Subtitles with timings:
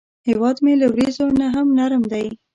[0.27, 2.27] هیواد مې له وریځو نه هم نرم دی